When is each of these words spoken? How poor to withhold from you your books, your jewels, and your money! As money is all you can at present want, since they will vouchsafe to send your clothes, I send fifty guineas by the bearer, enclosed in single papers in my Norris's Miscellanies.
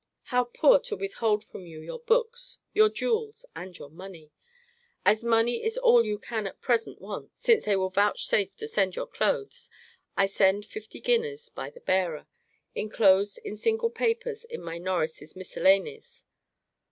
How 0.33 0.45
poor 0.45 0.79
to 0.85 0.95
withhold 0.95 1.43
from 1.43 1.67
you 1.67 1.79
your 1.79 1.99
books, 1.99 2.57
your 2.73 2.89
jewels, 2.89 3.45
and 3.55 3.77
your 3.77 3.91
money! 3.91 4.31
As 5.05 5.23
money 5.23 5.63
is 5.63 5.77
all 5.77 6.03
you 6.03 6.17
can 6.17 6.47
at 6.47 6.59
present 6.59 6.99
want, 6.99 7.29
since 7.37 7.65
they 7.65 7.75
will 7.75 7.91
vouchsafe 7.91 8.55
to 8.55 8.67
send 8.67 8.95
your 8.95 9.05
clothes, 9.05 9.69
I 10.17 10.25
send 10.25 10.65
fifty 10.65 10.99
guineas 11.01 11.49
by 11.49 11.69
the 11.69 11.81
bearer, 11.81 12.25
enclosed 12.73 13.37
in 13.45 13.55
single 13.57 13.91
papers 13.91 14.43
in 14.43 14.63
my 14.63 14.79
Norris's 14.79 15.35
Miscellanies. 15.35 16.25